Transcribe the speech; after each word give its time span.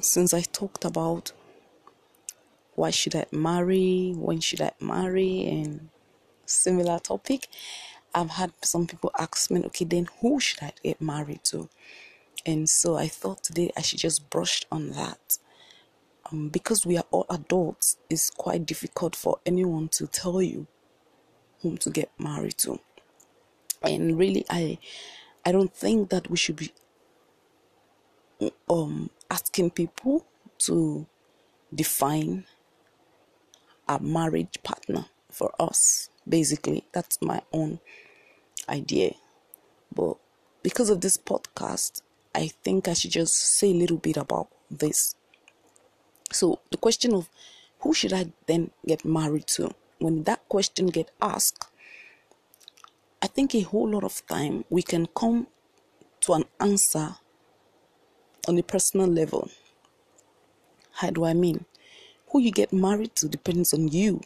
since 0.00 0.34
I 0.34 0.40
talked 0.42 0.84
about 0.84 1.32
why 2.74 2.90
should 2.90 3.14
I 3.14 3.26
marry, 3.30 4.12
when 4.16 4.40
should 4.40 4.60
I 4.60 4.72
marry, 4.80 5.46
and 5.46 5.90
similar 6.46 6.98
topic, 6.98 7.48
I've 8.14 8.30
had 8.30 8.52
some 8.62 8.86
people 8.86 9.12
ask 9.18 9.50
me, 9.50 9.62
okay, 9.66 9.84
then 9.84 10.08
who 10.20 10.40
should 10.40 10.62
I 10.62 10.72
get 10.82 11.00
married 11.00 11.44
to? 11.44 11.68
And 12.44 12.68
so 12.68 12.96
I 12.96 13.08
thought 13.08 13.42
today 13.42 13.70
I 13.76 13.82
should 13.82 14.00
just 14.00 14.28
brush 14.28 14.64
on 14.70 14.90
that. 14.90 15.38
Um, 16.30 16.48
because 16.48 16.86
we 16.86 16.96
are 16.96 17.04
all 17.10 17.26
adults, 17.30 17.98
it's 18.10 18.30
quite 18.30 18.66
difficult 18.66 19.14
for 19.14 19.38
anyone 19.46 19.88
to 19.90 20.06
tell 20.06 20.42
you 20.42 20.66
whom 21.60 21.76
to 21.78 21.90
get 21.90 22.10
married 22.18 22.58
to. 22.58 22.80
And 23.82 24.18
really, 24.18 24.44
I, 24.48 24.78
I 25.44 25.52
don't 25.52 25.74
think 25.74 26.10
that 26.10 26.30
we 26.30 26.36
should 26.36 26.56
be 26.56 26.72
um 28.68 29.10
asking 29.30 29.70
people 29.70 30.26
to 30.58 31.06
define 31.74 32.44
a 33.88 33.98
marriage 34.00 34.58
partner 34.62 35.06
for 35.30 35.52
us. 35.58 36.08
Basically, 36.28 36.84
that's 36.92 37.20
my 37.20 37.42
own 37.52 37.80
idea. 38.68 39.14
But 39.94 40.16
because 40.62 40.90
of 40.90 41.00
this 41.00 41.18
podcast, 41.18 42.02
I 42.34 42.48
think 42.48 42.88
I 42.88 42.94
should 42.94 43.12
just 43.12 43.34
say 43.34 43.70
a 43.70 43.74
little 43.74 43.98
bit 43.98 44.16
about 44.16 44.48
this. 44.70 45.14
So 46.32 46.60
the 46.70 46.76
question 46.76 47.14
of 47.14 47.28
who 47.80 47.92
should 47.92 48.12
I 48.12 48.32
then 48.46 48.70
get 48.86 49.04
married 49.04 49.46
to? 49.48 49.74
When 49.98 50.24
that 50.24 50.48
question 50.48 50.86
get 50.86 51.10
asked, 51.20 51.66
I 53.22 53.26
think 53.26 53.54
a 53.54 53.60
whole 53.60 53.88
lot 53.88 54.04
of 54.04 54.26
time 54.26 54.64
we 54.68 54.82
can 54.82 55.06
come 55.06 55.46
to 56.20 56.32
an 56.32 56.44
answer 56.60 57.16
on 58.48 58.58
a 58.58 58.62
personal 58.62 59.06
level. 59.06 59.50
How 60.92 61.10
do 61.10 61.24
I 61.24 61.34
mean? 61.34 61.64
Who 62.30 62.40
you 62.40 62.50
get 62.50 62.72
married 62.72 63.14
to 63.16 63.28
depends 63.28 63.72
on 63.72 63.88
you. 63.88 64.20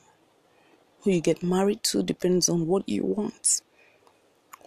Who 1.03 1.11
you 1.11 1.21
get 1.21 1.43
married 1.43 1.83
to 1.85 2.03
depends 2.03 2.49
on 2.49 2.67
what 2.67 2.89
you 2.89 3.05
want. 3.05 3.63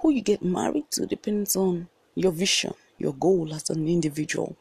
Who 0.01 0.11
you 0.11 0.21
get 0.21 0.43
married 0.43 0.89
to 0.91 1.05
depends 1.05 1.55
on 1.55 1.87
your 2.15 2.31
vision, 2.31 2.73
your 2.97 3.13
goal 3.13 3.53
as 3.53 3.69
an 3.69 3.87
individual. 3.87 4.55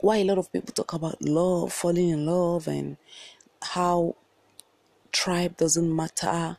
Why 0.00 0.18
a 0.18 0.24
lot 0.24 0.38
of 0.38 0.52
people 0.52 0.72
talk 0.72 0.92
about 0.92 1.20
love, 1.22 1.72
falling 1.72 2.08
in 2.08 2.26
love, 2.26 2.66
and 2.66 2.96
how 3.62 4.16
tribe 5.12 5.56
doesn't 5.56 5.94
matter, 5.94 6.56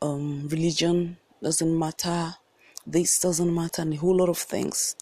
um, 0.00 0.48
religion 0.48 1.16
doesn't 1.42 1.78
matter, 1.78 2.36
this 2.86 3.18
doesn't 3.18 3.52
matter, 3.52 3.82
and 3.82 3.94
a 3.94 3.96
whole 3.96 4.16
lot 4.16 4.28
of 4.28 4.38
things. 4.38 4.94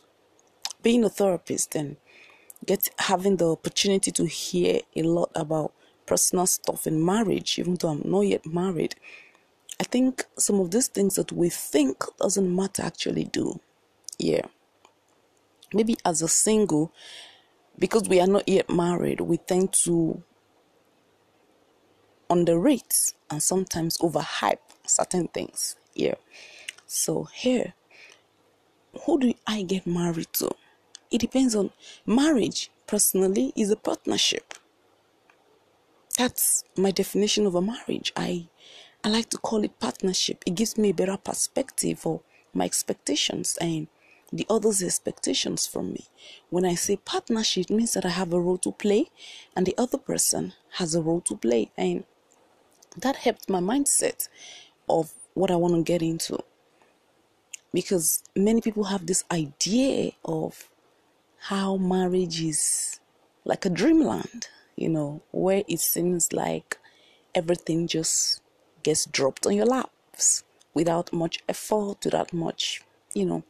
Being 0.82 1.04
a 1.04 1.08
therapist 1.08 1.74
and 1.76 1.96
get 2.66 2.88
having 2.98 3.36
the 3.36 3.50
opportunity 3.50 4.10
to 4.12 4.26
hear 4.26 4.80
a 4.96 5.02
lot 5.02 5.30
about 5.34 5.72
personal 6.06 6.46
stuff 6.46 6.86
in 6.86 7.04
marriage, 7.04 7.58
even 7.58 7.74
though 7.76 7.88
I'm 7.88 8.02
not 8.04 8.22
yet 8.22 8.46
married, 8.46 8.94
I 9.80 9.84
think 9.84 10.24
some 10.38 10.60
of 10.60 10.70
these 10.70 10.88
things 10.88 11.14
that 11.14 11.32
we 11.32 11.48
think 11.48 12.04
doesn't 12.18 12.54
matter 12.54 12.82
actually 12.82 13.24
do. 13.24 13.60
Yeah. 14.18 14.46
Maybe 15.72 15.96
as 16.04 16.22
a 16.22 16.28
single, 16.28 16.92
because 17.78 18.08
we 18.08 18.20
are 18.20 18.26
not 18.26 18.48
yet 18.48 18.68
married, 18.68 19.20
we 19.20 19.38
tend 19.38 19.72
to 19.84 20.22
underrate 22.28 23.12
and 23.30 23.42
sometimes 23.42 23.98
overhype 23.98 24.58
certain 24.86 25.28
things. 25.28 25.76
Yeah. 25.94 26.14
So 26.86 27.24
here, 27.32 27.74
who 29.04 29.18
do 29.18 29.34
I 29.46 29.62
get 29.62 29.86
married 29.86 30.32
to? 30.34 30.50
It 31.12 31.20
depends 31.20 31.54
on 31.54 31.70
marriage, 32.06 32.70
personally, 32.86 33.52
is 33.54 33.70
a 33.70 33.76
partnership. 33.76 34.54
That's 36.18 36.64
my 36.76 36.90
definition 36.90 37.46
of 37.46 37.54
a 37.54 37.62
marriage. 37.62 38.12
I 38.16 38.48
I 39.04 39.08
like 39.08 39.28
to 39.30 39.38
call 39.38 39.62
it 39.64 39.78
partnership. 39.78 40.42
It 40.46 40.54
gives 40.54 40.78
me 40.78 40.90
a 40.90 40.94
better 40.94 41.16
perspective 41.16 42.06
of 42.06 42.20
my 42.54 42.64
expectations 42.64 43.58
and 43.60 43.88
the 44.32 44.46
other's 44.48 44.82
expectations 44.82 45.66
from 45.66 45.92
me. 45.92 46.06
When 46.50 46.64
I 46.64 46.76
say 46.76 46.96
partnership, 46.96 47.66
it 47.68 47.74
means 47.74 47.92
that 47.92 48.06
I 48.06 48.10
have 48.10 48.32
a 48.32 48.40
role 48.40 48.58
to 48.58 48.72
play 48.72 49.10
and 49.54 49.66
the 49.66 49.74
other 49.76 49.98
person 49.98 50.54
has 50.74 50.94
a 50.94 51.02
role 51.02 51.20
to 51.22 51.36
play. 51.36 51.70
And 51.76 52.04
that 52.96 53.16
helped 53.16 53.50
my 53.50 53.60
mindset 53.60 54.28
of 54.88 55.12
what 55.34 55.50
I 55.50 55.56
want 55.56 55.74
to 55.74 55.82
get 55.82 56.00
into. 56.00 56.38
Because 57.74 58.22
many 58.36 58.60
people 58.60 58.84
have 58.84 59.06
this 59.06 59.24
idea 59.30 60.12
of 60.24 60.68
how 61.46 61.76
marriage 61.76 62.40
is 62.40 63.00
like 63.44 63.66
a 63.66 63.70
dreamland, 63.70 64.46
you 64.76 64.88
know, 64.88 65.20
where 65.32 65.64
it 65.66 65.80
seems 65.80 66.32
like 66.32 66.78
everything 67.34 67.88
just 67.88 68.40
gets 68.84 69.06
dropped 69.06 69.44
on 69.44 69.56
your 69.56 69.66
laps 69.66 70.44
without 70.72 71.12
much 71.12 71.40
effort, 71.48 72.04
without 72.04 72.32
much, 72.32 72.82
you 73.12 73.24
know, 73.24 73.42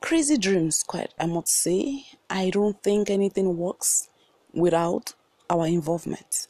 crazy 0.00 0.36
dreams, 0.36 0.84
quite, 0.84 1.12
I 1.18 1.26
must 1.26 1.48
say. 1.48 2.06
I 2.30 2.50
don't 2.50 2.80
think 2.80 3.10
anything 3.10 3.56
works 3.56 4.08
without 4.54 5.14
our 5.50 5.66
involvement. 5.66 6.46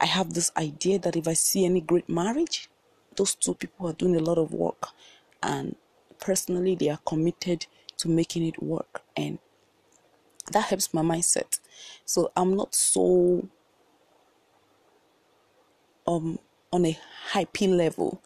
I 0.00 0.06
have 0.06 0.34
this 0.34 0.50
idea 0.56 0.98
that 0.98 1.14
if 1.14 1.28
I 1.28 1.34
see 1.34 1.64
any 1.64 1.80
great 1.80 2.08
marriage, 2.08 2.68
those 3.14 3.36
two 3.36 3.54
people 3.54 3.88
are 3.88 3.92
doing 3.92 4.16
a 4.16 4.20
lot 4.20 4.38
of 4.38 4.52
work 4.52 4.88
and 5.40 5.76
personally 6.18 6.74
they 6.74 6.90
are 6.90 6.98
committed 7.06 7.66
to 7.98 8.08
making 8.08 8.44
it 8.44 8.60
work 8.60 9.02
and 9.16 9.38
that 10.52 10.66
helps 10.66 10.92
my 10.94 11.02
mindset. 11.02 11.60
So 12.04 12.30
i'm 12.36 12.56
not 12.56 12.74
so 12.74 13.48
um 16.06 16.38
on 16.72 16.86
a 16.86 16.98
happy 17.30 17.66
level 17.66 18.22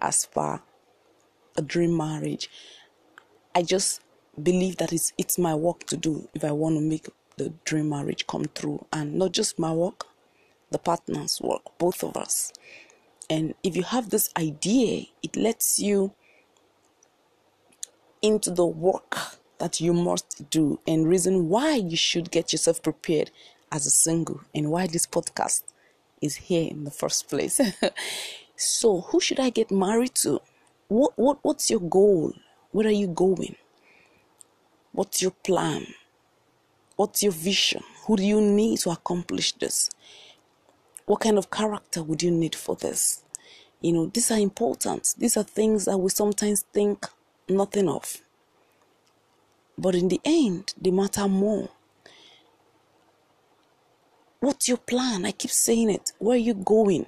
as 0.00 0.24
far 0.24 0.62
a 1.56 1.62
dream 1.62 1.96
marriage. 1.96 2.50
I 3.54 3.62
just 3.62 4.00
believe 4.42 4.76
that 4.78 4.92
it's 4.92 5.12
it's 5.18 5.38
my 5.38 5.54
work 5.54 5.84
to 5.84 5.96
do 5.96 6.26
if 6.34 6.42
i 6.42 6.50
want 6.50 6.74
to 6.74 6.80
make 6.80 7.06
the 7.36 7.52
dream 7.64 7.90
marriage 7.90 8.26
come 8.26 8.44
through 8.54 8.84
and 8.92 9.14
not 9.14 9.32
just 9.32 9.58
my 9.58 9.70
work 9.72 10.06
the 10.70 10.78
partner's 10.78 11.40
work 11.42 11.62
both 11.78 12.02
of 12.02 12.16
us. 12.16 12.52
And 13.28 13.54
if 13.62 13.76
you 13.76 13.82
have 13.82 14.10
this 14.10 14.30
idea 14.38 15.04
it 15.22 15.36
lets 15.36 15.78
you 15.78 16.12
into 18.22 18.50
the 18.50 18.66
work 18.66 19.38
that 19.62 19.80
you 19.80 19.92
must 19.92 20.50
do 20.50 20.80
and 20.88 21.08
reason 21.08 21.48
why 21.48 21.76
you 21.76 21.96
should 21.96 22.32
get 22.32 22.52
yourself 22.52 22.82
prepared 22.82 23.30
as 23.70 23.86
a 23.86 23.90
single 23.90 24.40
and 24.52 24.72
why 24.72 24.88
this 24.88 25.06
podcast 25.06 25.62
is 26.20 26.34
here 26.34 26.68
in 26.68 26.82
the 26.82 26.90
first 26.90 27.28
place. 27.28 27.60
so, 28.56 29.02
who 29.02 29.20
should 29.20 29.38
I 29.38 29.50
get 29.50 29.70
married 29.70 30.16
to? 30.16 30.40
What 30.88 31.12
what 31.14 31.38
what's 31.42 31.70
your 31.70 31.78
goal? 31.78 32.32
Where 32.72 32.88
are 32.88 32.98
you 33.02 33.06
going? 33.06 33.54
What's 34.90 35.22
your 35.22 35.30
plan? 35.30 35.86
What's 36.96 37.22
your 37.22 37.32
vision? 37.32 37.84
Who 38.06 38.16
do 38.16 38.24
you 38.24 38.40
need 38.40 38.80
to 38.80 38.90
accomplish 38.90 39.52
this? 39.52 39.90
What 41.06 41.20
kind 41.20 41.38
of 41.38 41.52
character 41.52 42.02
would 42.02 42.20
you 42.24 42.32
need 42.32 42.56
for 42.56 42.74
this? 42.74 43.22
You 43.80 43.92
know, 43.92 44.06
these 44.06 44.32
are 44.32 44.40
important. 44.40 45.14
These 45.18 45.36
are 45.36 45.44
things 45.44 45.84
that 45.84 45.98
we 45.98 46.10
sometimes 46.10 46.62
think 46.72 47.06
nothing 47.48 47.88
of. 47.88 48.20
But 49.78 49.94
in 49.94 50.08
the 50.08 50.20
end, 50.24 50.74
they 50.80 50.90
matter 50.90 51.26
more. 51.28 51.68
What's 54.40 54.68
your 54.68 54.78
plan? 54.78 55.24
I 55.24 55.32
keep 55.32 55.50
saying 55.50 55.90
it. 55.90 56.12
Where 56.18 56.34
are 56.34 56.38
you 56.38 56.54
going? 56.54 57.06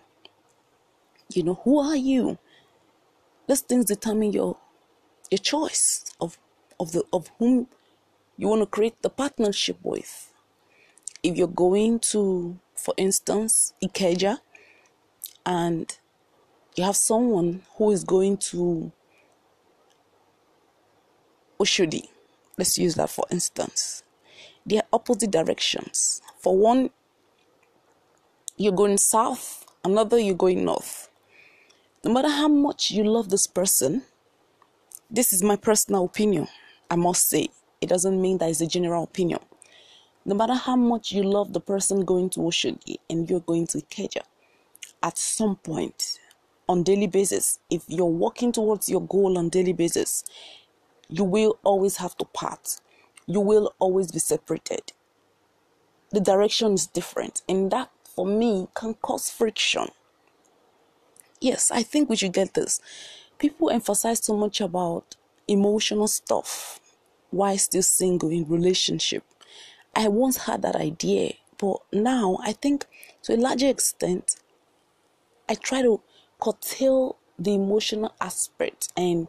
You 1.33 1.43
know, 1.43 1.61
who 1.65 1.79
are 1.79 1.97
you? 1.97 2.39
Those 3.49 3.61
things 3.61 3.87
determine 3.87 4.33
your 4.33 4.57
your 5.31 5.39
choice 5.39 6.05
of 6.21 6.39
of 6.79 6.93
the 6.93 7.05
of 7.13 7.31
whom 7.39 7.67
you 8.37 8.49
want 8.49 8.63
to 8.63 8.67
create 8.67 9.01
the 9.03 9.11
partnership 9.11 9.79
with. 9.83 10.33
If 11.23 11.37
you're 11.37 11.49
going 11.49 12.00
to, 12.11 12.59
for 12.77 12.94
instance, 12.97 13.73
Ikeja, 13.83 14.38
and 15.47 15.97
you 16.77 16.85
have 16.85 16.97
someone 16.97 17.62
who 17.77 17.91
is 17.91 18.05
going 18.05 18.37
to 18.38 18.93
Oshodi, 21.59 22.09
let's 22.59 22.79
use 22.79 22.95
that 22.95 23.11
for 23.11 23.25
instance. 23.31 24.03
They 24.67 24.79
are 24.79 24.87
opposite 24.93 25.31
directions. 25.31 26.23
For 26.39 26.56
one, 26.56 26.91
you're 28.56 28.73
going 28.73 28.99
south, 28.99 29.67
another, 29.85 30.19
you're 30.19 30.35
going 30.35 30.65
north. 30.65 31.09
No 32.05 32.12
matter 32.12 32.29
how 32.29 32.49
much 32.49 32.91
you 32.91 33.05
love 33.05 33.31
this 33.31 33.47
person, 33.47 34.03
this 35.11 35.33
is 35.33 35.43
my 35.43 35.56
personal 35.56 36.05
opinion, 36.05 36.49
I 36.91 36.97
must 36.97 37.29
say. 37.29 37.49
It 37.81 37.89
doesn't 37.89 38.21
mean 38.21 38.39
that 38.39 38.51
it's 38.51 38.61
a 38.61 38.67
general 38.67 39.05
opinion. 39.05 39.41
No 40.25 40.35
matter 40.35 40.55
how 40.55 40.77
much 40.77 41.12
you 41.12 41.23
love 41.23 41.53
the 41.53 41.61
person 41.61 42.05
going 42.05 42.31
to 42.31 42.41
Oshodi 42.41 42.97
and 43.11 43.29
you're 43.29 43.41
going 43.41 43.67
to 43.69 43.79
Ikeja, 43.79 44.23
at 45.03 45.19
some 45.19 45.57
point, 45.57 46.19
on 46.69 46.83
daily 46.83 47.07
basis, 47.07 47.59
if 47.71 47.83
you're 47.89 48.07
working 48.07 48.53
towards 48.53 48.89
your 48.89 49.03
goal 49.03 49.37
on 49.37 49.50
daily 49.50 49.75
basis, 49.75 50.25
you 51.09 51.25
will 51.25 51.59
always 51.65 51.97
have 51.99 52.17
to 52.19 52.25
part. 52.27 52.81
You 53.27 53.41
will 53.41 53.75
always 53.79 54.12
be 54.12 54.19
separated. 54.19 54.93
the 56.11 56.21
direction 56.21 56.73
is 56.75 56.87
different. 56.87 57.43
And 57.49 57.71
that, 57.73 57.91
for 58.05 58.25
me, 58.27 58.69
can 58.75 58.95
cause 58.95 59.29
friction. 59.31 59.89
Yes, 61.41 61.71
I 61.71 61.83
think 61.83 62.09
we 62.09 62.17
should 62.17 62.33
get 62.33 62.55
this. 62.55 62.81
People 63.39 63.71
emphasize 63.71 64.25
so 64.25 64.37
much 64.37 64.61
about 64.61 65.17
emotional 65.49 66.09
stuff 66.09 66.81
why 67.31 67.57
still 67.57 67.83
single 67.83 68.31
in 68.31 68.47
relationship. 68.49 69.25
I 69.95 70.09
once 70.09 70.37
had 70.47 70.62
that 70.62 70.77
idea, 70.77 71.35
but 71.59 71.79
now 71.93 72.39
I 72.43 72.53
think 72.53 72.87
to 73.25 73.35
a 73.35 73.37
larger 73.37 73.67
extent, 73.69 74.37
I 75.49 75.55
try 75.55 75.83
to 75.83 76.00
curtail 76.41 77.17
the 77.39 77.55
emotional 77.55 78.15
aspect 78.21 78.93
and 78.97 79.27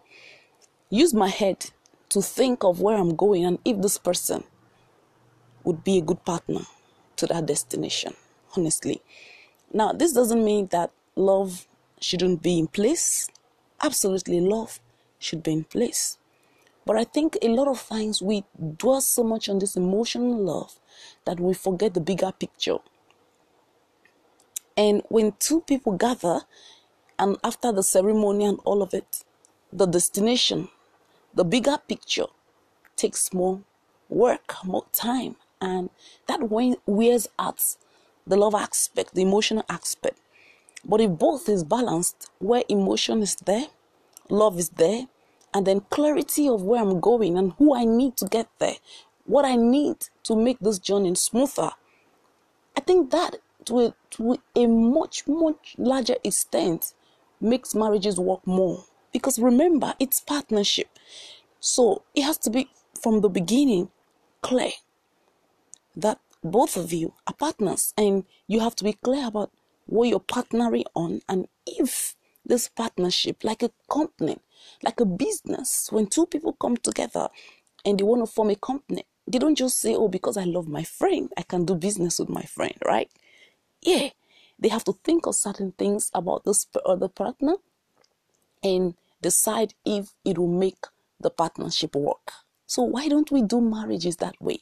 use 0.95 1.13
my 1.13 1.27
head 1.27 1.71
to 2.09 2.21
think 2.21 2.63
of 2.63 2.81
where 2.81 2.97
I'm 2.97 3.15
going 3.15 3.45
and 3.45 3.59
if 3.65 3.81
this 3.81 3.97
person 3.97 4.44
would 5.63 5.83
be 5.83 5.97
a 5.97 6.01
good 6.01 6.24
partner 6.25 6.62
to 7.18 7.27
that 7.27 7.45
destination, 7.45 8.13
honestly. 8.56 9.01
Now, 9.74 9.92
this 9.92 10.13
doesn't 10.13 10.44
mean 10.44 10.68
that 10.68 10.92
love 11.15 11.68
shouldn't 12.00 12.42
be 12.42 12.59
in 12.59 12.68
place. 12.68 13.27
Absolutely, 13.81 14.39
love 14.39 14.80
should 15.19 15.44
be 15.44 15.51
in 15.51 15.63
place. 15.63 16.18
But 16.86 16.97
I 16.97 17.03
think 17.03 17.38
a 17.42 17.47
lot 17.50 17.68
of 17.68 17.88
times 17.88 18.21
we 18.21 18.44
dwell 18.77 19.01
so 19.01 19.24
much 19.24 19.50
on 19.50 19.59
this 19.59 19.75
emotional 19.75 20.38
love 20.38 20.80
that 21.25 21.39
we 21.39 21.53
forget 21.53 21.95
the 21.95 22.00
bigger 22.00 22.31
picture. 22.31 22.77
And 24.77 25.01
when 25.09 25.33
two 25.39 25.62
people 25.62 25.94
gather, 25.94 26.42
and 27.18 27.38
after 27.44 27.71
the 27.71 27.81
ceremony 27.81 28.45
and 28.45 28.59
all 28.65 28.83
of 28.83 28.94
it, 28.94 29.24
the 29.74 29.88
destination, 29.88 30.69
the 31.35 31.43
bigger 31.43 31.77
picture 31.87 32.27
takes 32.95 33.33
more 33.33 33.61
work, 34.09 34.55
more 34.63 34.85
time, 34.93 35.35
and 35.61 35.89
that 36.27 36.49
wears 36.85 37.27
out 37.37 37.75
the 38.25 38.37
love 38.37 38.55
aspect, 38.55 39.13
the 39.13 39.21
emotional 39.21 39.65
aspect. 39.69 40.17
But 40.83 41.01
if 41.01 41.11
both 41.11 41.49
is 41.49 41.63
balanced, 41.63 42.29
where 42.39 42.63
emotion 42.69 43.21
is 43.21 43.35
there, 43.35 43.67
love 44.29 44.57
is 44.57 44.69
there, 44.69 45.07
and 45.53 45.67
then 45.67 45.81
clarity 45.89 46.47
of 46.47 46.61
where 46.63 46.81
I'm 46.81 46.99
going 46.99 47.37
and 47.37 47.53
who 47.53 47.75
I 47.75 47.85
need 47.85 48.17
to 48.17 48.25
get 48.25 48.47
there, 48.59 48.75
what 49.25 49.45
I 49.45 49.55
need 49.55 50.07
to 50.23 50.35
make 50.35 50.59
this 50.59 50.79
journey 50.79 51.15
smoother, 51.15 51.71
I 52.77 52.81
think 52.81 53.11
that 53.11 53.37
to 53.65 53.79
a, 53.79 53.93
to 54.11 54.37
a 54.55 54.67
much, 54.67 55.27
much 55.27 55.75
larger 55.77 56.15
extent 56.23 56.93
makes 57.41 57.73
marriages 57.73 58.19
work 58.19 58.45
more. 58.45 58.85
Because 59.15 59.39
remember, 59.39 59.94
it's 59.97 60.19
partnership. 60.19 60.89
So 61.62 62.03
it 62.13 62.23
has 62.23 62.38
to 62.39 62.50
be 62.50 62.67
from 63.01 63.21
the 63.21 63.29
beginning 63.29 63.88
clear 64.41 64.73
that 65.95 66.19
both 66.44 66.75
of 66.75 66.91
you 66.91 67.13
are 67.25 67.33
partners 67.33 67.94
and 67.97 68.25
you 68.45 68.59
have 68.59 68.75
to 68.75 68.83
be 68.83 68.91
clear 68.91 69.25
about 69.25 69.51
what 69.85 70.09
you're 70.09 70.19
partnering 70.19 70.83
on 70.95 71.21
and 71.29 71.47
if 71.65 72.17
this 72.45 72.67
partnership 72.67 73.45
like 73.45 73.63
a 73.63 73.71
company 73.89 74.38
like 74.83 75.00
a 75.00 75.06
business 75.06 75.88
when 75.94 76.07
two 76.07 76.25
people 76.25 76.51
come 76.51 76.75
together 76.75 77.29
and 77.85 77.97
they 77.97 78.03
want 78.03 78.21
to 78.21 78.29
form 78.29 78.50
a 78.50 78.56
company 78.56 79.06
they 79.25 79.39
don't 79.39 79.56
just 79.57 79.79
say 79.79 79.95
oh 79.95 80.09
because 80.09 80.35
i 80.35 80.44
love 80.44 80.68
my 80.68 80.83
friend 80.83 81.31
i 81.38 81.41
can 81.41 81.63
do 81.63 81.73
business 81.73 82.19
with 82.19 82.27
my 82.29 82.44
friend 82.44 82.75
right 82.85 83.09
yeah 83.81 84.09
they 84.59 84.68
have 84.68 84.83
to 84.83 84.94
think 85.06 85.25
of 85.25 85.35
certain 85.35 85.71
things 85.71 86.11
about 86.13 86.44
this 86.44 86.68
other 86.85 87.06
uh, 87.06 87.09
partner 87.09 87.56
and 88.65 88.95
decide 89.21 89.73
if 89.85 90.13
it 90.23 90.38
will 90.38 90.47
make 90.47 90.85
the 91.19 91.29
partnership 91.29 91.95
work. 91.95 92.31
So 92.65 92.83
why 92.83 93.07
don't 93.07 93.31
we 93.31 93.41
do 93.41 93.62
marriages 93.62 94.17
that 94.17 94.35
way? 94.41 94.59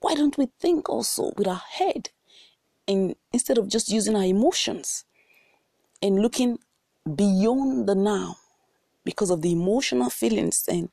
Why 0.00 0.14
don't 0.14 0.38
we 0.38 0.48
think 0.60 0.88
also 0.88 1.32
with 1.36 1.48
our 1.48 1.62
head 1.70 2.10
and 2.86 3.16
instead 3.32 3.58
of 3.58 3.68
just 3.68 3.90
using 3.90 4.16
our 4.16 4.24
emotions 4.24 5.04
and 6.02 6.20
looking 6.20 6.58
beyond 7.14 7.88
the 7.88 7.94
now 7.94 8.36
because 9.04 9.30
of 9.30 9.42
the 9.42 9.52
emotional 9.52 10.10
feelings 10.10 10.64
and 10.68 10.90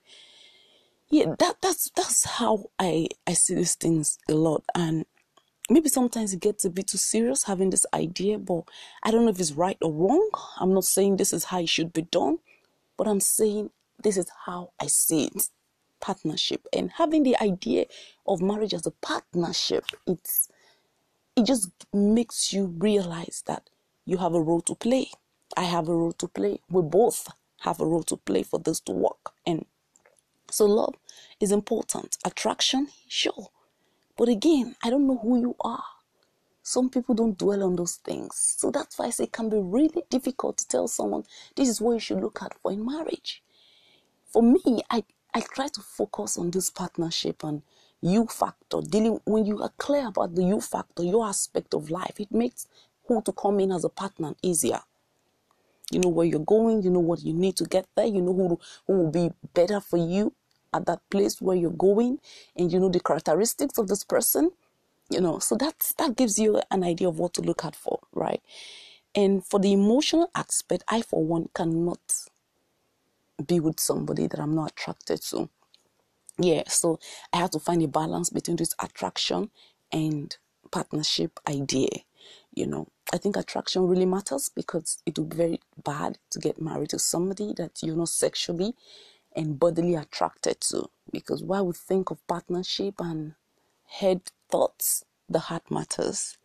yeah 1.10 1.26
that 1.40 1.56
that's 1.62 1.90
that's 1.96 2.26
how 2.26 2.66
i 2.80 3.08
i 3.26 3.34
see 3.34 3.56
these 3.56 3.76
things 3.76 4.18
a 4.30 4.34
lot. 4.34 4.64
And 4.76 5.06
maybe 5.70 5.90
sometimes 5.90 6.34
it 6.34 6.40
gets 6.42 6.66
a 6.66 6.70
bit 6.70 6.88
too 6.88 6.98
serious 6.98 7.44
having 7.44 7.70
this 7.70 7.86
idea 7.94 8.38
but 8.38 8.64
i 9.04 9.12
don't 9.12 9.24
know 9.24 9.32
if 9.32 9.40
it's 9.40 9.54
right 9.54 9.78
or 9.82 9.92
wrong. 9.92 10.30
I'm 10.60 10.74
not 10.74 10.84
saying 10.84 11.18
this 11.18 11.34
is 11.34 11.46
how 11.46 11.60
it 11.60 11.70
should 11.70 11.94
be 11.94 12.04
done 12.04 12.40
but 12.98 13.08
i'm 13.08 13.20
saying 13.20 13.70
this 14.04 14.18
is 14.18 14.28
how 14.46 14.72
i 14.80 14.88
see 14.88 15.26
it. 15.26 15.50
Partnership 16.02 16.68
and 16.74 16.92
having 16.92 17.24
the 17.24 17.38
idea 17.42 17.86
of 18.28 18.42
marriage 18.42 18.74
as 18.74 18.86
a 18.86 18.92
partnership 18.92 19.86
it's 20.06 20.50
it 21.36 21.46
just 21.46 21.70
makes 21.94 22.54
you 22.54 22.66
realize 22.78 23.44
that 23.48 23.70
you 24.06 24.18
have 24.18 24.34
a 24.34 24.42
role 24.42 24.62
to 24.62 24.76
play. 24.76 25.10
I 25.58 25.64
have 25.64 25.88
a 25.88 25.96
role 25.96 26.12
to 26.14 26.28
play. 26.28 26.60
We 26.70 26.82
both 26.82 27.28
have 27.62 27.80
a 27.80 27.86
role 27.86 28.04
to 28.04 28.18
play 28.18 28.44
for 28.44 28.60
this 28.60 28.80
to 28.82 28.92
work. 28.92 29.32
And 29.46 29.66
so 30.52 30.66
love 30.66 30.96
is 31.40 31.52
important. 31.52 32.18
Attraction 32.26 32.90
sure 33.08 33.50
but 34.18 34.30
again 34.30 34.76
i 34.84 34.90
don't 34.90 35.08
know 35.08 35.18
who 35.18 35.40
you 35.40 35.56
are 35.62 35.84
some 36.62 36.90
people 36.90 37.14
don't 37.14 37.38
dwell 37.38 37.64
on 37.64 37.76
those 37.76 37.96
things 37.96 38.56
so 38.58 38.72
that's 38.72 38.98
why 38.98 39.06
i 39.06 39.10
say 39.10 39.26
it 39.26 39.32
can 39.32 39.50
be 39.50 39.58
really 39.60 40.04
difficult 40.10 40.58
to 40.58 40.68
tell 40.68 40.88
someone 40.88 41.24
this 41.56 41.68
is 41.68 41.82
what 41.82 41.94
you 41.94 42.00
should 42.00 42.22
look 42.22 42.42
at 42.42 42.54
for 42.62 42.72
in 42.72 42.86
marriage 42.86 43.44
for 44.32 44.42
me 44.42 44.82
i 44.90 45.04
I 45.34 45.42
try 45.42 45.68
to 45.68 45.82
focus 45.82 46.38
on 46.38 46.52
this 46.52 46.70
partnership 46.70 47.44
and 47.44 47.64
you 48.02 48.28
factor. 48.28 48.82
Dealing 48.82 49.20
when 49.26 49.46
you 49.46 49.62
are 49.64 49.72
clear 49.78 50.08
about 50.08 50.36
the 50.36 50.44
you 50.44 50.62
factor, 50.62 51.04
your 51.04 51.26
aspect 51.26 51.74
of 51.74 51.90
life, 51.90 52.20
it 52.20 52.32
makes 52.32 52.68
who 53.08 53.22
to 53.24 53.32
come 53.32 53.60
in 53.60 53.72
as 53.72 53.84
a 53.84 53.90
partner 53.90 54.36
easier. 54.44 54.82
You 55.92 56.02
know 56.02 56.10
where 56.10 56.26
you're 56.26 56.40
going, 56.40 56.84
you 56.84 56.92
know 56.92 57.00
what 57.00 57.24
you 57.24 57.34
need 57.34 57.56
to 57.58 57.66
get 57.66 57.88
there, 57.96 58.06
you 58.06 58.22
know 58.22 58.34
who, 58.34 58.60
who 58.86 58.94
will 58.94 59.12
be 59.12 59.32
better 59.54 59.80
for 59.80 59.98
you 59.98 60.34
at 60.74 60.86
that 60.86 61.02
place 61.10 61.42
where 61.42 61.56
you're 61.56 61.72
going, 61.72 62.20
and 62.56 62.72
you 62.72 62.80
know 62.80 62.90
the 62.90 63.00
characteristics 63.00 63.78
of 63.78 63.88
this 63.88 64.04
person. 64.04 64.52
You 65.10 65.22
know, 65.22 65.40
so 65.40 65.56
that's 65.56 65.94
that 65.96 66.16
gives 66.16 66.40
you 66.40 66.62
an 66.72 66.84
idea 66.84 67.08
of 67.08 67.20
what 67.20 67.34
to 67.36 67.42
look 67.42 67.66
out 67.66 67.76
for, 67.76 68.00
right? 68.14 68.42
And 69.16 69.46
for 69.46 69.60
the 69.60 69.74
emotional 69.74 70.30
aspect, 70.34 70.84
I 70.88 71.02
for 71.02 71.24
one 71.24 71.50
cannot 71.54 72.00
be 73.46 73.60
with 73.60 73.80
somebody 73.80 74.28
that 74.28 74.40
I'm 74.40 74.56
not 74.56 74.72
attracted 74.72 75.22
to. 75.24 75.50
Yeah, 76.40 76.64
so 76.68 77.00
I 77.32 77.38
have 77.38 77.52
to 77.52 77.60
find 77.60 77.84
a 77.84 77.88
balance 77.88 78.30
between 78.30 78.58
this 78.58 78.74
attraction 78.82 79.52
and 79.92 80.36
partnership 80.72 81.40
idea. 81.48 81.90
You 82.56 82.68
know, 82.68 82.88
I 83.12 83.18
think 83.18 83.36
attraction 83.38 83.88
really 83.88 84.06
matters 84.06 84.50
because 84.50 85.02
it 85.06 85.18
would 85.18 85.30
be 85.30 85.36
very 85.36 85.60
bad 85.84 86.18
to 86.32 86.40
get 86.40 86.62
married 86.62 86.90
to 86.90 87.00
somebody 87.00 87.54
that 87.58 87.80
you're 87.84 87.96
not 87.96 88.10
sexually 88.10 88.74
and 89.36 89.60
bodily 89.60 89.96
attracted 89.96 90.62
to. 90.62 90.90
Because 91.12 91.44
while 91.44 91.66
we 91.66 91.74
think 91.74 92.12
of 92.12 92.26
partnership 92.28 92.96
and 93.00 93.36
head 93.88 94.22
thoughts, 94.50 95.06
the 95.30 95.40
heart 95.40 95.70
matters. 95.70 96.38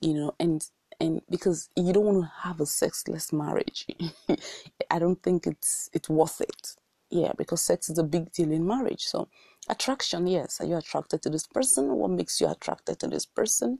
You 0.00 0.14
know, 0.14 0.34
and 0.38 0.66
and 1.00 1.22
because 1.30 1.68
you 1.76 1.92
don't 1.92 2.04
want 2.04 2.22
to 2.22 2.32
have 2.42 2.60
a 2.60 2.66
sexless 2.66 3.32
marriage. 3.32 3.86
I 4.90 4.98
don't 4.98 5.22
think 5.22 5.46
it's 5.46 5.90
it's 5.92 6.08
worth 6.08 6.40
it. 6.40 6.76
Yeah 7.10 7.32
because 7.36 7.62
sex 7.62 7.88
is 7.88 7.98
a 7.98 8.04
big 8.04 8.32
deal 8.32 8.52
in 8.52 8.66
marriage. 8.66 9.04
So 9.04 9.28
attraction 9.68 10.26
yes. 10.26 10.60
Are 10.60 10.66
you 10.66 10.76
attracted 10.76 11.22
to 11.22 11.30
this 11.30 11.46
person? 11.46 11.92
What 11.96 12.10
makes 12.10 12.40
you 12.40 12.48
attracted 12.48 12.98
to 13.00 13.08
this 13.08 13.26
person? 13.26 13.78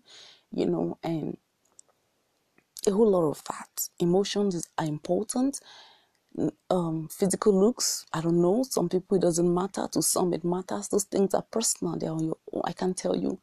You 0.52 0.66
know 0.66 0.98
and 1.02 1.36
a 2.86 2.90
whole 2.90 3.10
lot 3.10 3.28
of 3.28 3.42
that. 3.44 3.88
Emotions 3.98 4.68
are 4.78 4.84
important 4.84 5.60
um, 6.70 7.08
physical 7.08 7.52
looks 7.58 8.06
i 8.12 8.20
don't 8.20 8.40
know 8.40 8.64
some 8.68 8.88
people 8.88 9.16
it 9.16 9.20
doesn't 9.20 9.52
matter 9.54 9.88
to 9.92 10.02
some 10.02 10.34
it 10.34 10.44
matters 10.44 10.88
those 10.88 11.04
things 11.04 11.32
are 11.32 11.44
personal 11.50 11.96
they're 11.96 12.10
on 12.10 12.24
your 12.24 12.36
own 12.52 12.62
i 12.64 12.72
can't 12.72 12.96
tell 12.96 13.16
you 13.16 13.38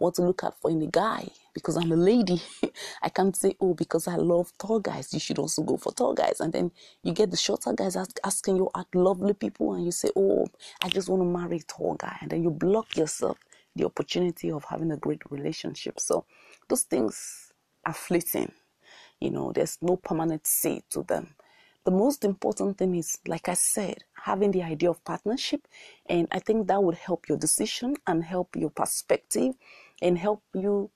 what 0.00 0.14
to 0.14 0.22
look 0.22 0.42
out 0.42 0.58
for 0.60 0.70
in 0.70 0.80
a 0.82 0.86
guy 0.86 1.28
because 1.52 1.76
I'm 1.76 1.92
a 1.92 1.96
lady. 1.96 2.40
I 3.02 3.10
can't 3.10 3.36
say, 3.36 3.54
oh, 3.60 3.74
because 3.74 4.08
I 4.08 4.16
love 4.16 4.50
tall 4.58 4.80
guys, 4.80 5.12
you 5.12 5.20
should 5.20 5.38
also 5.38 5.62
go 5.62 5.76
for 5.76 5.92
tall 5.92 6.14
guys. 6.14 6.40
And 6.40 6.52
then 6.52 6.72
you 7.02 7.12
get 7.12 7.30
the 7.30 7.36
shorter 7.36 7.72
guys 7.74 7.96
ask, 7.96 8.18
asking 8.24 8.56
you 8.56 8.70
at 8.74 8.86
lovely 8.94 9.34
people, 9.34 9.74
and 9.74 9.84
you 9.84 9.92
say, 9.92 10.08
oh, 10.16 10.46
I 10.82 10.88
just 10.88 11.08
want 11.08 11.20
to 11.22 11.26
marry 11.26 11.58
a 11.58 11.62
tall 11.62 11.94
guy. 11.94 12.16
And 12.22 12.30
then 12.30 12.42
you 12.42 12.50
block 12.50 12.96
yourself 12.96 13.38
the 13.76 13.84
opportunity 13.84 14.50
of 14.50 14.64
having 14.64 14.90
a 14.90 14.96
great 14.96 15.22
relationship. 15.30 16.00
So 16.00 16.24
those 16.68 16.82
things 16.82 17.52
are 17.84 17.92
fleeting. 17.92 18.52
You 19.20 19.30
know, 19.30 19.52
there's 19.52 19.76
no 19.82 19.96
permanent 19.96 20.46
seat 20.46 20.84
to 20.90 21.02
them. 21.02 21.34
The 21.84 21.90
most 21.90 22.24
important 22.24 22.78
thing 22.78 22.94
is, 22.94 23.18
like 23.26 23.48
I 23.48 23.54
said, 23.54 24.04
having 24.14 24.50
the 24.50 24.62
idea 24.62 24.90
of 24.90 25.02
partnership. 25.04 25.66
And 26.06 26.28
I 26.30 26.38
think 26.38 26.68
that 26.68 26.82
would 26.82 26.96
help 26.96 27.28
your 27.28 27.38
decision 27.38 27.96
and 28.06 28.22
help 28.24 28.54
your 28.56 28.70
perspective 28.70 29.54
and 30.02 30.18
help 30.18 30.42
you 30.54 30.90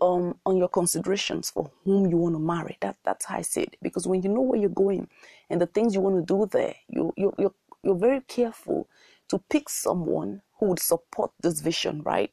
um, 0.00 0.38
on 0.46 0.56
your 0.56 0.68
considerations 0.68 1.50
for 1.50 1.70
whom 1.84 2.08
you 2.10 2.16
want 2.16 2.36
to 2.36 2.38
marry. 2.38 2.78
That 2.80 2.96
that's 3.04 3.26
how 3.26 3.38
I 3.38 3.42
say 3.42 3.62
it. 3.64 3.76
Because 3.82 4.06
when 4.06 4.22
you 4.22 4.30
know 4.30 4.42
where 4.42 4.60
you're 4.60 4.70
going 4.70 5.08
and 5.50 5.60
the 5.60 5.66
things 5.66 5.94
you 5.94 6.00
want 6.00 6.16
to 6.16 6.34
do 6.34 6.46
there, 6.46 6.76
you 6.88 7.12
you 7.16 7.34
you're, 7.38 7.54
you're 7.82 7.96
very 7.96 8.20
careful 8.22 8.88
to 9.28 9.38
pick 9.50 9.68
someone 9.68 10.42
who 10.58 10.66
would 10.66 10.80
support 10.80 11.32
this 11.42 11.60
vision, 11.60 12.02
right? 12.02 12.32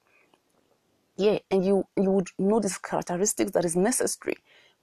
yeah, 1.17 1.39
and 1.49 1.65
you 1.65 1.85
you 1.97 2.11
would 2.11 2.29
know 2.37 2.59
these 2.59 2.77
characteristics 2.77 3.51
that 3.51 3.65
is 3.65 3.75
necessary 3.75 4.37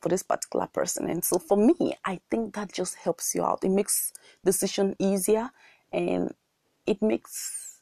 for 0.04 0.11
this 0.11 0.23
particular 0.23 0.66
person. 0.66 1.08
And 1.08 1.25
so 1.25 1.38
for 1.38 1.56
me, 1.56 1.96
I 2.04 2.20
think 2.30 2.54
that 2.54 2.70
just 2.70 2.94
helps 2.96 3.34
you 3.34 3.42
out. 3.42 3.64
It 3.64 3.70
makes 3.70 4.12
decision 4.44 4.94
easier 4.99 5.49
and 5.90 6.34
it 6.87 7.00
makes 7.00 7.80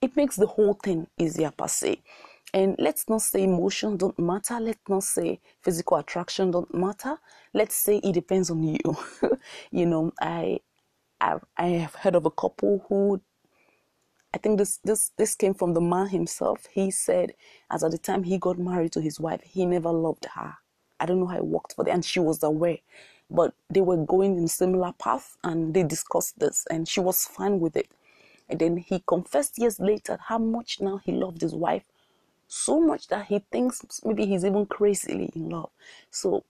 it 0.00 0.16
makes 0.16 0.34
the 0.34 0.48
whole 0.48 0.74
thing 0.74 1.06
easier 1.16 1.52
per 1.52 1.68
se. 1.68 2.02
And 2.52 2.74
let's 2.80 3.08
not 3.08 3.22
say 3.22 3.44
emotion 3.44 3.96
don't 3.96 4.18
matter. 4.18 4.58
Let's 4.58 4.88
not 4.88 5.04
say 5.04 5.40
physical 5.62 5.98
attraction 5.98 6.50
don't 6.50 6.74
matter. 6.74 7.18
Let's 7.54 7.76
say 7.76 7.98
it 7.98 8.12
depends 8.12 8.50
on 8.50 8.64
you. 8.64 8.96
you 9.70 9.86
know, 9.86 10.10
I, 10.20 10.58
I 11.20 11.36
I 11.56 11.66
have 11.84 11.94
heard 11.94 12.16
of 12.16 12.26
a 12.26 12.32
couple 12.32 12.84
who 12.88 13.22
I 14.34 14.38
think 14.38 14.58
this 14.58 14.78
this 14.82 15.12
this 15.16 15.34
came 15.34 15.54
from 15.54 15.74
the 15.74 15.80
man 15.80 16.08
himself. 16.08 16.66
He 16.72 16.90
said, 16.90 17.34
as 17.70 17.84
at 17.84 17.90
the 17.90 17.98
time 17.98 18.22
he 18.22 18.38
got 18.38 18.58
married 18.58 18.92
to 18.92 19.00
his 19.00 19.20
wife, 19.20 19.42
he 19.42 19.66
never 19.66 19.90
loved 19.90 20.26
her. 20.34 20.54
I 20.98 21.06
don't 21.06 21.20
know 21.20 21.26
how 21.26 21.36
it 21.36 21.44
worked 21.46 21.74
for 21.74 21.84
them, 21.84 21.96
and 21.96 22.04
she 22.04 22.20
was 22.20 22.42
aware. 22.42 22.78
But 23.30 23.54
they 23.68 23.80
were 23.80 23.96
going 23.96 24.38
in 24.38 24.48
similar 24.48 24.92
path, 24.92 25.36
and 25.44 25.74
they 25.74 25.82
discussed 25.82 26.38
this, 26.38 26.66
and 26.70 26.88
she 26.88 27.00
was 27.00 27.26
fine 27.26 27.60
with 27.60 27.76
it. 27.76 27.88
And 28.48 28.58
then 28.58 28.76
he 28.76 29.02
confessed 29.06 29.58
years 29.58 29.80
later 29.80 30.18
how 30.28 30.38
much 30.38 30.80
now 30.80 30.98
he 30.98 31.12
loved 31.12 31.40
his 31.40 31.54
wife, 31.54 31.84
so 32.46 32.80
much 32.80 33.08
that 33.08 33.26
he 33.26 33.40
thinks 33.50 33.82
maybe 34.04 34.26
he's 34.26 34.44
even 34.44 34.66
crazily 34.66 35.30
in 35.34 35.50
love. 35.50 35.70
So 36.10 36.44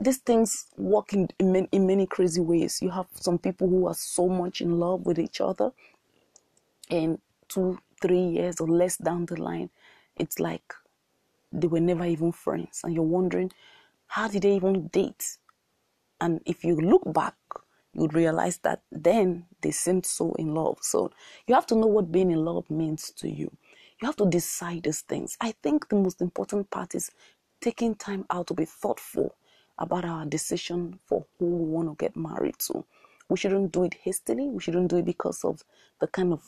these 0.00 0.18
things 0.18 0.66
work 0.76 1.12
in, 1.12 1.28
in, 1.38 1.52
many, 1.52 1.68
in 1.72 1.86
many 1.86 2.06
crazy 2.06 2.40
ways. 2.40 2.80
You 2.82 2.90
have 2.90 3.06
some 3.14 3.38
people 3.38 3.68
who 3.68 3.86
are 3.86 3.94
so 3.94 4.28
much 4.28 4.60
in 4.60 4.78
love 4.78 5.06
with 5.06 5.18
each 5.18 5.40
other 5.40 5.72
and 6.90 7.18
two, 7.48 7.78
three 8.00 8.20
years 8.20 8.60
or 8.60 8.68
less 8.68 8.96
down 8.96 9.26
the 9.26 9.40
line, 9.40 9.70
it's 10.16 10.38
like 10.38 10.74
they 11.52 11.66
were 11.66 11.80
never 11.80 12.04
even 12.04 12.32
friends. 12.32 12.80
And 12.84 12.94
you're 12.94 13.02
wondering, 13.02 13.52
how 14.06 14.28
did 14.28 14.42
they 14.42 14.54
even 14.56 14.88
date? 14.88 15.38
And 16.20 16.40
if 16.46 16.64
you 16.64 16.76
look 16.76 17.02
back, 17.12 17.34
you 17.92 18.02
would 18.02 18.14
realize 18.14 18.58
that 18.58 18.82
then 18.92 19.46
they 19.62 19.70
seemed 19.70 20.06
so 20.06 20.34
in 20.34 20.54
love. 20.54 20.78
So 20.82 21.10
you 21.46 21.54
have 21.54 21.66
to 21.66 21.74
know 21.74 21.86
what 21.86 22.12
being 22.12 22.30
in 22.30 22.44
love 22.44 22.68
means 22.70 23.10
to 23.12 23.28
you. 23.28 23.50
You 24.00 24.06
have 24.06 24.16
to 24.16 24.28
decide 24.28 24.82
these 24.82 25.00
things. 25.00 25.36
I 25.40 25.52
think 25.62 25.88
the 25.88 25.96
most 25.96 26.20
important 26.20 26.70
part 26.70 26.94
is 26.94 27.10
taking 27.60 27.94
time 27.94 28.26
out 28.30 28.48
to 28.48 28.54
be 28.54 28.66
thoughtful 28.66 29.34
about 29.78 30.04
our 30.04 30.26
decision 30.26 30.98
for 31.06 31.24
who 31.38 31.46
we 31.46 31.64
want 31.64 31.88
to 31.88 32.04
get 32.04 32.16
married 32.16 32.58
to. 32.58 32.84
We 33.28 33.36
shouldn't 33.36 33.72
do 33.72 33.84
it 33.84 33.94
hastily. 33.94 34.48
We 34.48 34.60
shouldn't 34.60 34.88
do 34.88 34.98
it 34.98 35.04
because 35.04 35.44
of 35.44 35.64
the 36.00 36.06
kind 36.06 36.32
of 36.32 36.42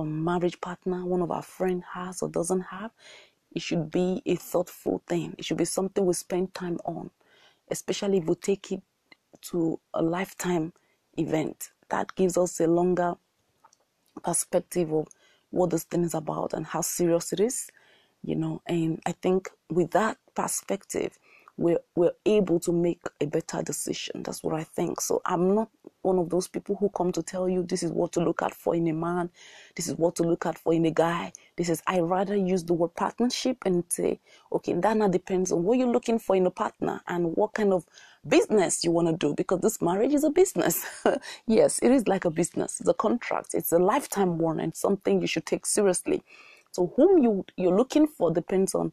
um, 0.00 0.24
marriage 0.24 0.60
partner 0.60 1.04
one 1.04 1.22
of 1.22 1.30
our 1.30 1.42
friend 1.42 1.82
has 1.94 2.22
or 2.22 2.28
doesn't 2.28 2.62
have. 2.62 2.90
It 3.52 3.62
should 3.62 3.90
be 3.90 4.22
a 4.26 4.36
thoughtful 4.36 5.02
thing. 5.06 5.34
It 5.38 5.44
should 5.44 5.56
be 5.56 5.64
something 5.64 6.04
we 6.04 6.14
spend 6.14 6.54
time 6.54 6.78
on, 6.84 7.10
especially 7.70 8.18
if 8.18 8.24
we 8.26 8.34
take 8.34 8.72
it 8.72 8.82
to 9.42 9.80
a 9.94 10.02
lifetime 10.02 10.72
event. 11.16 11.70
That 11.88 12.14
gives 12.14 12.36
us 12.36 12.60
a 12.60 12.66
longer 12.66 13.14
perspective 14.22 14.92
of 14.92 15.08
what 15.50 15.70
this 15.70 15.84
thing 15.84 16.04
is 16.04 16.14
about 16.14 16.52
and 16.52 16.66
how 16.66 16.82
serious 16.82 17.32
it 17.32 17.40
is, 17.40 17.70
you 18.22 18.34
know. 18.34 18.60
And 18.66 19.00
I 19.06 19.12
think 19.12 19.50
with 19.70 19.92
that 19.92 20.18
perspective, 20.34 21.18
we're, 21.58 21.80
we're 21.96 22.12
able 22.24 22.60
to 22.60 22.72
make 22.72 23.02
a 23.20 23.26
better 23.26 23.60
decision. 23.62 24.22
That's 24.22 24.44
what 24.44 24.54
I 24.54 24.62
think. 24.62 25.00
So 25.00 25.20
I'm 25.26 25.56
not 25.56 25.68
one 26.02 26.18
of 26.18 26.30
those 26.30 26.46
people 26.46 26.76
who 26.76 26.88
come 26.90 27.10
to 27.12 27.22
tell 27.22 27.48
you 27.48 27.64
this 27.64 27.82
is 27.82 27.90
what 27.90 28.12
to 28.12 28.20
look 28.20 28.42
at 28.42 28.54
for 28.54 28.76
in 28.76 28.86
a 28.86 28.92
man, 28.92 29.28
this 29.74 29.88
is 29.88 29.96
what 29.96 30.14
to 30.16 30.22
look 30.22 30.46
at 30.46 30.56
for 30.56 30.72
in 30.72 30.86
a 30.86 30.92
guy. 30.92 31.32
This 31.56 31.68
is 31.68 31.82
I 31.88 31.98
rather 31.98 32.36
use 32.36 32.62
the 32.62 32.74
word 32.74 32.94
partnership 32.94 33.58
and 33.66 33.82
say, 33.88 34.20
okay, 34.52 34.72
that 34.74 34.96
now 34.96 35.08
depends 35.08 35.50
on 35.50 35.64
what 35.64 35.78
you're 35.78 35.88
looking 35.88 36.20
for 36.20 36.36
in 36.36 36.46
a 36.46 36.50
partner 36.50 37.02
and 37.08 37.36
what 37.36 37.54
kind 37.54 37.72
of 37.72 37.84
business 38.26 38.84
you 38.84 38.92
want 38.92 39.08
to 39.08 39.16
do 39.16 39.34
because 39.34 39.60
this 39.60 39.82
marriage 39.82 40.14
is 40.14 40.22
a 40.22 40.30
business. 40.30 40.86
yes, 41.48 41.80
it 41.82 41.90
is 41.90 42.06
like 42.06 42.24
a 42.24 42.30
business. 42.30 42.78
It's 42.78 42.88
a 42.88 42.94
contract. 42.94 43.54
It's 43.54 43.72
a 43.72 43.78
lifetime 43.78 44.38
one 44.38 44.60
and 44.60 44.76
something 44.76 45.20
you 45.20 45.26
should 45.26 45.46
take 45.46 45.66
seriously. 45.66 46.22
So 46.70 46.92
whom 46.96 47.22
you 47.22 47.44
you're 47.56 47.76
looking 47.76 48.06
for 48.06 48.30
depends 48.32 48.74
on 48.76 48.92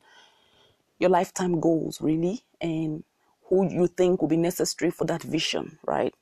your 0.99 1.09
lifetime 1.09 1.59
goals 1.59 2.01
really 2.01 2.43
and 2.61 3.03
who 3.49 3.69
you 3.69 3.87
think 3.87 4.21
will 4.21 4.29
be 4.29 4.37
necessary 4.37 4.91
for 4.91 5.05
that 5.05 5.21
vision, 5.21 5.77
right? 5.85 6.13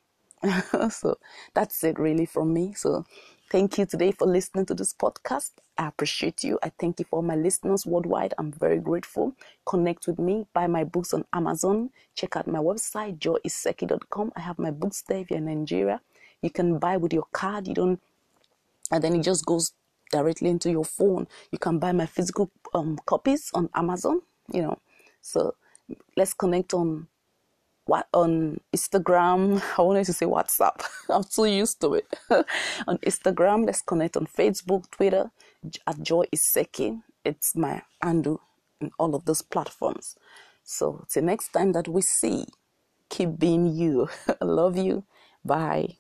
so 0.90 1.18
that's 1.54 1.84
it 1.84 1.98
really 1.98 2.26
from 2.26 2.54
me. 2.54 2.74
So 2.74 3.06
thank 3.50 3.78
you 3.78 3.86
today 3.86 4.12
for 4.12 4.28
listening 4.28 4.66
to 4.68 4.74
this 4.74 4.94
podcast. 4.94 5.52
I 5.78 5.88
appreciate 5.88 6.44
you. 6.44 6.60
I 6.62 6.72
thank 6.80 7.00
you 7.00 7.06
for 7.10 7.24
my 7.24 7.36
listeners 7.36 7.86
worldwide. 7.86 8.34
I'm 8.38 8.52
very 8.52 8.80
grateful. 8.80 9.36
Connect 9.66 10.06
with 10.08 10.20
me, 10.20 10.46
buy 10.54 10.68
my 10.68 10.84
books 10.84 11.14
on 11.14 11.26
Amazon. 11.34 11.92
Check 12.16 12.36
out 12.36 12.48
my 12.48 12.60
website, 12.60 13.20
joyiseki.com. 13.20 14.34
I 14.36 14.42
have 14.42 14.60
my 14.60 14.72
books 14.72 15.04
there 15.08 15.20
if 15.20 15.30
you're 15.30 15.40
in 15.40 15.46
Nigeria. 15.46 16.02
You 16.42 16.50
can 16.50 16.78
buy 16.78 16.98
with 16.98 17.14
your 17.14 17.28
card. 17.32 17.68
You 17.68 17.74
don't, 17.74 18.02
and 18.92 19.04
then 19.04 19.16
it 19.16 19.24
just 19.24 19.46
goes 19.46 19.72
directly 20.12 20.50
into 20.50 20.70
your 20.70 20.86
phone. 20.86 21.28
You 21.52 21.58
can 21.58 21.80
buy 21.80 21.94
my 21.94 22.06
physical 22.06 22.52
um, 22.74 23.00
copies 23.06 23.50
on 23.54 23.70
Amazon. 23.74 24.22
You 24.52 24.64
know, 24.64 24.80
so 25.22 25.56
let's 26.18 26.34
connect 26.34 26.74
on 26.74 27.08
what 27.86 28.08
on 28.14 28.60
Instagram. 28.76 29.62
I 29.78 29.82
wanted 29.82 30.06
to 30.06 30.14
say 30.14 30.26
WhatsApp. 30.26 30.84
I'm 31.10 31.24
too 31.24 31.46
used 31.46 31.82
to 31.82 31.96
it. 31.96 32.08
on 32.88 32.98
Instagram, 33.00 33.66
let's 33.66 33.82
connect 33.82 34.18
on 34.18 34.28
Facebook, 34.28 34.90
Twitter 34.92 35.32
at 35.88 36.02
Joy 36.02 36.26
Iseki. 36.34 37.02
It's 37.26 37.56
my 37.56 37.82
handle 38.02 38.42
in 38.82 38.92
all 39.00 39.16
of 39.16 39.26
those 39.26 39.42
platforms. 39.42 40.16
So 40.64 41.06
till 41.10 41.24
next 41.24 41.50
time 41.50 41.72
that 41.74 41.88
we 41.88 42.02
see, 42.02 42.46
keep 43.10 43.38
being 43.38 43.68
you. 43.68 44.10
I 44.42 44.46
love 44.46 44.78
you. 44.78 45.04
Bye. 45.44 45.98